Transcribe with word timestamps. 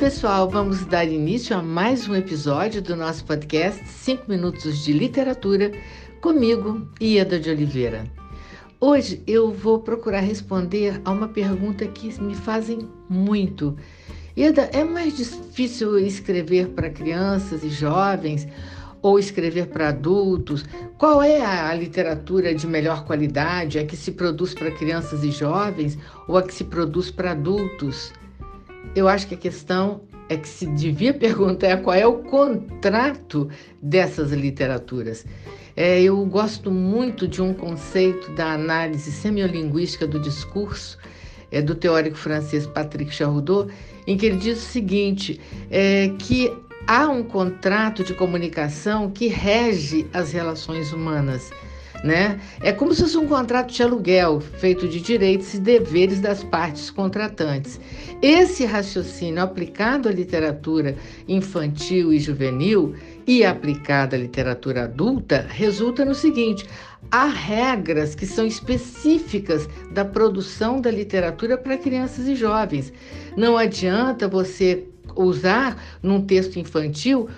pessoal, 0.00 0.48
vamos 0.48 0.86
dar 0.86 1.04
início 1.04 1.54
a 1.54 1.62
mais 1.62 2.08
um 2.08 2.14
episódio 2.14 2.80
do 2.80 2.96
nosso 2.96 3.22
podcast 3.22 3.86
5 3.86 4.30
Minutos 4.30 4.82
de 4.82 4.94
Literatura, 4.94 5.72
comigo, 6.22 6.88
Ieda 6.98 7.38
de 7.38 7.50
Oliveira. 7.50 8.06
Hoje 8.80 9.22
eu 9.26 9.52
vou 9.52 9.80
procurar 9.80 10.20
responder 10.20 11.02
a 11.04 11.10
uma 11.10 11.28
pergunta 11.28 11.86
que 11.86 12.18
me 12.18 12.34
fazem 12.34 12.88
muito. 13.10 13.76
Ieda, 14.34 14.70
é 14.72 14.82
mais 14.82 15.18
difícil 15.18 15.98
escrever 15.98 16.68
para 16.68 16.88
crianças 16.88 17.62
e 17.62 17.68
jovens 17.68 18.48
ou 19.02 19.18
escrever 19.18 19.66
para 19.66 19.90
adultos? 19.90 20.64
Qual 20.96 21.22
é 21.22 21.42
a 21.42 21.74
literatura 21.74 22.54
de 22.54 22.66
melhor 22.66 23.04
qualidade? 23.04 23.78
A 23.78 23.84
que 23.84 23.98
se 23.98 24.12
produz 24.12 24.54
para 24.54 24.70
crianças 24.70 25.22
e 25.22 25.30
jovens 25.30 25.98
ou 26.26 26.38
a 26.38 26.42
que 26.42 26.54
se 26.54 26.64
produz 26.64 27.10
para 27.10 27.32
adultos? 27.32 28.14
Eu 28.94 29.08
acho 29.08 29.26
que 29.26 29.34
a 29.34 29.38
questão 29.38 30.02
é 30.28 30.36
que 30.36 30.48
se 30.48 30.66
devia 30.66 31.12
perguntar 31.12 31.78
qual 31.78 31.96
é 31.96 32.06
o 32.06 32.18
contrato 32.18 33.48
dessas 33.82 34.32
literaturas. 34.32 35.26
É, 35.76 36.00
eu 36.02 36.24
gosto 36.26 36.70
muito 36.70 37.26
de 37.26 37.40
um 37.40 37.54
conceito 37.54 38.30
da 38.32 38.52
análise 38.52 39.10
semiolinguística 39.10 40.06
do 40.06 40.20
discurso 40.20 40.98
é, 41.50 41.60
do 41.60 41.74
teórico 41.74 42.16
francês 42.16 42.66
Patrick 42.66 43.12
Charroudot, 43.12 43.72
em 44.06 44.16
que 44.16 44.26
ele 44.26 44.36
diz 44.36 44.58
o 44.58 44.66
seguinte, 44.66 45.40
é, 45.70 46.12
que 46.18 46.52
há 46.86 47.08
um 47.08 47.22
contrato 47.22 48.04
de 48.04 48.14
comunicação 48.14 49.10
que 49.10 49.26
rege 49.26 50.06
as 50.12 50.32
relações 50.32 50.92
humanas. 50.92 51.50
Né? 52.02 52.40
É 52.62 52.72
como 52.72 52.94
se 52.94 53.02
fosse 53.02 53.18
um 53.18 53.26
contrato 53.26 53.72
de 53.72 53.82
aluguel 53.82 54.40
feito 54.40 54.88
de 54.88 55.00
direitos 55.00 55.52
e 55.52 55.58
deveres 55.58 56.18
das 56.18 56.42
partes 56.42 56.90
contratantes. 56.90 57.78
Esse 58.22 58.64
raciocínio 58.64 59.42
aplicado 59.42 60.08
à 60.08 60.12
literatura 60.12 60.96
infantil 61.28 62.12
e 62.12 62.18
juvenil 62.18 62.94
e 63.26 63.44
aplicado 63.44 64.16
à 64.16 64.18
literatura 64.18 64.84
adulta 64.84 65.46
resulta 65.50 66.04
no 66.04 66.14
seguinte: 66.14 66.66
há 67.10 67.26
regras 67.26 68.14
que 68.14 68.26
são 68.26 68.46
específicas 68.46 69.68
da 69.92 70.04
produção 70.04 70.80
da 70.80 70.90
literatura 70.90 71.58
para 71.58 71.76
crianças 71.76 72.26
e 72.26 72.34
jovens. 72.34 72.92
Não 73.36 73.56
adianta 73.56 74.26
você 74.26 74.84
usar 75.16 75.82
num 76.02 76.22
texto 76.22 76.58
infantil 76.58 77.28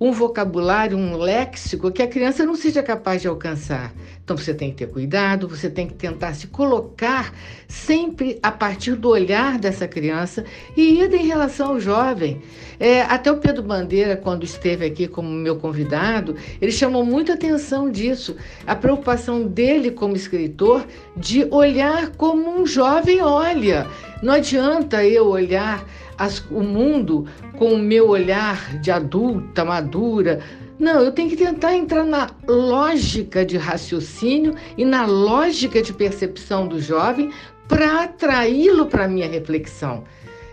um 0.00 0.12
vocabulário, 0.12 0.96
um 0.96 1.16
léxico 1.16 1.90
que 1.90 2.02
a 2.02 2.06
criança 2.06 2.44
não 2.44 2.54
seja 2.54 2.82
capaz 2.82 3.22
de 3.22 3.28
alcançar. 3.28 3.92
Então 4.22 4.36
você 4.36 4.54
tem 4.54 4.70
que 4.70 4.76
ter 4.76 4.88
cuidado, 4.88 5.48
você 5.48 5.68
tem 5.68 5.86
que 5.86 5.94
tentar 5.94 6.34
se 6.34 6.46
colocar 6.48 7.32
sempre 7.66 8.38
a 8.42 8.52
partir 8.52 8.94
do 8.94 9.08
olhar 9.08 9.58
dessa 9.58 9.88
criança 9.88 10.44
e 10.76 11.00
ir 11.00 11.12
em 11.14 11.26
relação 11.26 11.70
ao 11.70 11.80
jovem. 11.80 12.40
É, 12.78 13.02
até 13.02 13.32
o 13.32 13.38
Pedro 13.38 13.62
Bandeira, 13.62 14.16
quando 14.16 14.44
esteve 14.44 14.84
aqui 14.84 15.08
como 15.08 15.28
meu 15.28 15.56
convidado, 15.56 16.36
ele 16.60 16.70
chamou 16.70 17.04
muita 17.04 17.32
atenção 17.32 17.90
disso, 17.90 18.36
a 18.66 18.76
preocupação 18.76 19.42
dele 19.46 19.90
como 19.90 20.14
escritor 20.14 20.86
de 21.16 21.44
olhar 21.50 22.10
como 22.10 22.60
um 22.60 22.66
jovem 22.66 23.20
olha. 23.20 23.86
Não 24.22 24.34
adianta 24.34 25.04
eu 25.04 25.28
olhar 25.28 25.84
as, 26.16 26.40
o 26.50 26.60
mundo 26.60 27.26
com 27.56 27.74
o 27.74 27.78
meu 27.78 28.08
olhar 28.08 28.78
de 28.80 28.90
adulta, 28.90 29.64
madura. 29.64 30.40
Não, 30.78 31.00
eu 31.00 31.12
tenho 31.12 31.28
que 31.30 31.36
tentar 31.36 31.74
entrar 31.74 32.04
na 32.04 32.28
lógica 32.46 33.44
de 33.44 33.56
raciocínio 33.56 34.54
e 34.76 34.84
na 34.84 35.06
lógica 35.06 35.80
de 35.82 35.92
percepção 35.92 36.66
do 36.66 36.80
jovem 36.80 37.32
para 37.68 38.04
atraí-lo 38.04 38.86
para 38.86 39.04
a 39.04 39.08
minha 39.08 39.28
reflexão. 39.28 40.04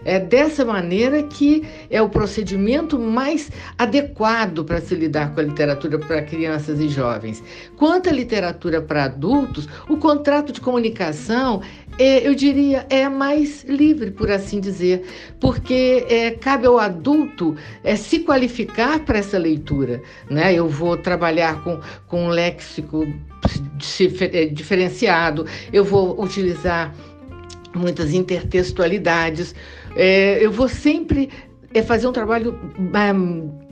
É 0.05 0.19
dessa 0.19 0.63
maneira 0.63 1.23
que 1.23 1.63
é 1.89 2.01
o 2.01 2.07
procedimento 2.07 2.97
mais 2.97 3.51
adequado 3.77 4.63
para 4.63 4.79
se 4.79 4.93
lidar 4.95 5.33
com 5.33 5.39
a 5.41 5.43
literatura 5.43 5.97
para 5.97 6.21
crianças 6.21 6.79
e 6.79 6.87
jovens. 6.87 7.43
Quanto 7.75 8.07
à 8.07 8.11
literatura 8.13 8.81
para 8.81 9.05
adultos, 9.05 9.67
o 9.89 9.97
contrato 9.97 10.53
de 10.53 10.61
comunicação 10.61 11.61
é, 11.97 12.27
eu 12.27 12.35
diria, 12.35 12.85
é 12.89 13.07
mais 13.07 13.63
livre, 13.63 14.11
por 14.11 14.29
assim 14.29 14.59
dizer, 14.59 15.05
porque 15.39 16.05
é, 16.09 16.31
cabe 16.31 16.67
ao 16.67 16.77
adulto 16.77 17.55
é, 17.83 17.95
se 17.95 18.19
qualificar 18.19 18.99
para 18.99 19.19
essa 19.19 19.37
leitura. 19.37 20.01
Né? 20.29 20.53
Eu 20.53 20.67
vou 20.67 20.97
trabalhar 20.97 21.63
com, 21.63 21.79
com 22.07 22.25
um 22.25 22.29
léxico 22.29 23.07
é, 24.21 24.45
diferenciado, 24.45 25.45
eu 25.71 25.83
vou 25.83 26.21
utilizar 26.21 26.93
muitas 27.73 28.13
intertextualidades, 28.13 29.55
é, 29.95 30.43
eu 30.45 30.51
vou 30.51 30.67
sempre 30.67 31.29
é, 31.73 31.81
fazer 31.81 32.07
um 32.07 32.11
trabalho 32.11 32.57
é, 32.93 33.65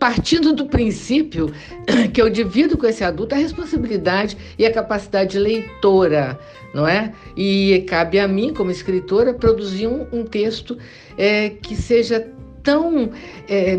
partindo 0.00 0.54
do 0.54 0.66
princípio 0.66 1.52
que 2.12 2.20
eu 2.20 2.30
divido 2.30 2.76
com 2.76 2.86
esse 2.86 3.04
adulto 3.04 3.34
a 3.34 3.38
responsabilidade 3.38 4.36
e 4.58 4.64
a 4.64 4.72
capacidade 4.72 5.38
leitora, 5.38 6.40
não 6.74 6.88
é? 6.88 7.12
E 7.36 7.84
cabe 7.86 8.18
a 8.18 8.26
mim, 8.26 8.52
como 8.54 8.70
escritora, 8.70 9.34
produzir 9.34 9.86
um, 9.86 10.06
um 10.10 10.24
texto 10.24 10.78
é, 11.18 11.50
que 11.50 11.76
seja 11.76 12.26
tão, 12.62 13.10
é, 13.46 13.78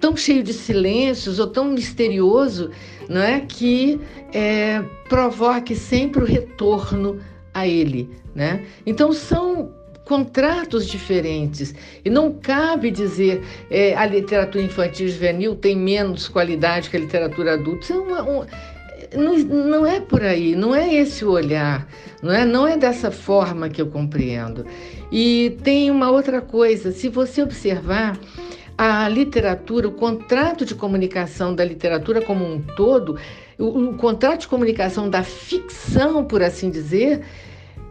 tão 0.00 0.16
cheio 0.16 0.42
de 0.42 0.54
silêncios 0.54 1.38
ou 1.38 1.46
tão 1.46 1.66
misterioso, 1.66 2.70
não 3.08 3.20
é? 3.20 3.40
Que 3.40 4.00
é, 4.32 4.82
provoque 5.08 5.76
sempre 5.76 6.22
o 6.22 6.26
retorno 6.26 7.20
a 7.52 7.66
ele, 7.66 8.08
né? 8.34 8.64
Então 8.86 9.12
são 9.12 9.72
contratos 10.10 10.88
diferentes. 10.88 11.72
E 12.04 12.10
não 12.10 12.32
cabe 12.32 12.90
dizer 12.90 13.44
é, 13.70 13.94
a 13.94 14.04
literatura 14.04 14.64
infantil 14.64 15.06
e 15.06 15.10
juvenil 15.10 15.54
tem 15.54 15.76
menos 15.76 16.26
qualidade 16.26 16.90
que 16.90 16.96
a 16.96 17.00
literatura 17.00 17.54
adulta. 17.54 17.84
Isso 17.84 17.92
é 17.92 17.96
uma, 17.96 18.22
um, 18.24 18.44
não, 19.16 19.38
não 19.38 19.86
é 19.86 20.00
por 20.00 20.20
aí, 20.24 20.56
não 20.56 20.74
é 20.74 20.92
esse 20.92 21.24
o 21.24 21.30
olhar, 21.30 21.86
não 22.20 22.32
é, 22.32 22.44
não 22.44 22.66
é 22.66 22.76
dessa 22.76 23.12
forma 23.12 23.68
que 23.68 23.80
eu 23.80 23.86
compreendo. 23.86 24.66
E 25.12 25.56
tem 25.62 25.92
uma 25.92 26.10
outra 26.10 26.40
coisa, 26.40 26.90
se 26.90 27.08
você 27.08 27.40
observar 27.40 28.18
a 28.76 29.08
literatura, 29.08 29.86
o 29.86 29.92
contrato 29.92 30.64
de 30.64 30.74
comunicação 30.74 31.54
da 31.54 31.64
literatura 31.64 32.20
como 32.20 32.44
um 32.44 32.60
todo, 32.60 33.16
o, 33.56 33.90
o 33.90 33.94
contrato 33.94 34.40
de 34.40 34.48
comunicação 34.48 35.08
da 35.08 35.22
ficção, 35.22 36.24
por 36.24 36.42
assim 36.42 36.68
dizer, 36.68 37.22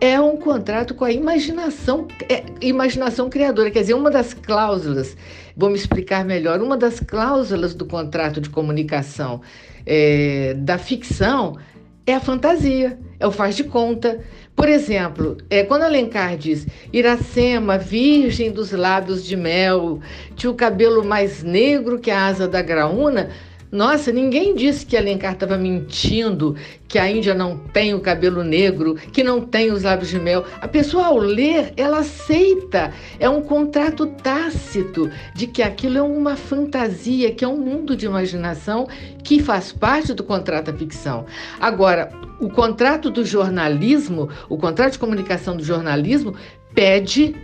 é 0.02 0.20
um 0.20 0.38
contrato 0.38 0.94
com 0.94 1.04
a 1.04 1.12
imaginação, 1.12 2.08
é, 2.30 2.44
imaginação 2.62 3.30
criadora. 3.30 3.70
Quer 3.70 3.82
dizer, 3.82 3.94
uma 3.94 4.10
das 4.10 4.34
cláusulas, 4.34 5.16
vou 5.56 5.70
me 5.70 5.76
explicar 5.76 6.24
melhor, 6.24 6.62
uma 6.62 6.78
das 6.78 7.00
cláusulas 7.00 7.74
do 7.74 7.86
contrato 7.86 8.40
de 8.40 8.50
comunicação 8.50 9.42
é, 9.86 10.54
da 10.58 10.78
ficção 10.78 11.58
é 12.06 12.16
a 12.16 12.20
fantasia, 12.20 12.98
é 13.20 13.28
o 13.28 13.32
faz 13.32 13.56
de 13.56 13.64
conta. 13.64 14.20
Por 14.56 14.68
exemplo, 14.68 15.38
é, 15.50 15.64
quando 15.64 15.84
Alencar 15.84 16.36
diz 16.38 16.66
Iracema, 16.92 17.78
virgem 17.78 18.52
dos 18.52 18.72
lábios 18.72 19.24
de 19.24 19.36
mel, 19.36 20.00
tinha 20.36 20.50
o 20.50 20.56
cabelo 20.56 21.04
mais 21.04 21.44
negro 21.44 22.00
que 22.00 22.10
a 22.10 22.26
asa 22.26 22.48
da 22.48 22.62
graúna, 22.62 23.30
nossa, 23.72 24.12
ninguém 24.12 24.56
disse 24.56 24.84
que 24.84 24.98
Alencar 24.98 25.34
estava 25.34 25.56
mentindo, 25.56 26.56
que 26.88 26.98
a 26.98 27.10
Índia 27.10 27.36
não 27.36 27.56
tem 27.56 27.94
o 27.94 28.00
cabelo 28.00 28.44
negro, 28.44 28.96
que 28.96 29.24
não 29.24 29.42
tem 29.42 29.72
os 29.72 29.84
lábios 29.84 30.10
de 30.10 30.20
mel. 30.20 30.44
A 30.60 30.68
pessoa, 30.68 31.06
ao 31.06 31.18
ler, 31.18 31.72
ela 31.78 32.00
aceita. 32.00 32.92
É 33.20 33.30
um 33.30 33.42
contrato 33.42 34.08
tácito 34.08 35.12
de 35.36 35.46
que 35.46 35.62
aquilo 35.62 36.00
é 36.00 36.02
uma 36.02 36.36
fantasia, 36.36 37.32
que 37.32 37.46
é 37.46 37.48
um 37.48 37.58
mundo 37.58 37.96
de 37.96 38.08
imaginação 38.08 38.88
que 39.24 39.40
faz 39.40 39.72
parte 39.72 40.16
do 40.16 40.24
contrato 40.24 40.72
da 40.72 40.78
ficção. 40.78 41.28
Agora, 41.60 42.12
o 42.40 42.50
contrato 42.50 43.12
do 43.12 43.24
jornalismo, 43.24 44.30
o 44.50 44.58
contrato 44.58 44.94
de 44.94 45.00
comunicação 45.00 45.56
do 45.56 45.64
jornalismo, 45.64 46.34
pede 46.74 47.36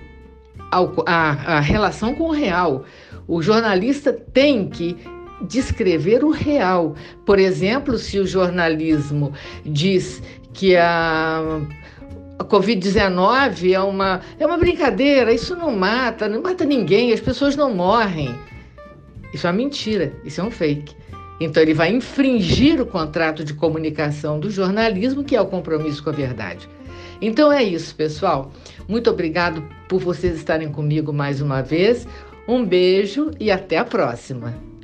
a, 0.71 1.57
a 1.57 1.59
relação 1.59 2.15
com 2.15 2.29
o 2.29 2.31
real. 2.31 2.83
O 3.27 3.43
jornalista 3.43 4.11
tem 4.11 4.67
que 4.67 4.97
descrever 5.41 6.23
o 6.23 6.29
real. 6.29 6.95
Por 7.25 7.39
exemplo, 7.39 7.97
se 7.97 8.19
o 8.19 8.25
jornalismo 8.25 9.33
diz 9.65 10.21
que 10.53 10.75
a 10.75 11.61
a 12.37 12.43
Covid-19 12.43 13.71
é 13.71 13.79
uma, 13.79 14.21
é 14.37 14.45
uma 14.45 14.57
brincadeira, 14.57 15.33
isso 15.33 15.55
não 15.55 15.71
mata, 15.71 16.27
não 16.27 16.41
mata 16.41 16.65
ninguém, 16.65 17.13
as 17.13 17.21
pessoas 17.21 17.55
não 17.55 17.73
morrem. 17.73 18.35
Isso 19.33 19.47
é 19.47 19.49
uma 19.49 19.57
mentira, 19.57 20.13
isso 20.23 20.41
é 20.41 20.43
um 20.43 20.51
fake. 20.51 20.95
Então 21.39 21.61
ele 21.61 21.73
vai 21.73 21.91
infringir 21.93 22.81
o 22.81 22.85
contrato 22.85 23.43
de 23.43 23.53
comunicação 23.53 24.39
do 24.39 24.49
jornalismo, 24.49 25.23
que 25.23 25.35
é 25.35 25.41
o 25.41 25.45
compromisso 25.45 26.03
com 26.03 26.09
a 26.09 26.13
verdade. 26.13 26.69
Então 27.21 27.51
é 27.51 27.63
isso, 27.63 27.95
pessoal. 27.95 28.51
Muito 28.87 29.09
obrigado 29.09 29.63
por 29.87 29.99
vocês 29.99 30.35
estarem 30.35 30.69
comigo 30.71 31.11
mais 31.11 31.41
uma 31.41 31.61
vez. 31.61 32.07
Um 32.47 32.65
beijo 32.65 33.31
e 33.39 33.49
até 33.49 33.77
a 33.77 33.85
próxima. 33.85 34.74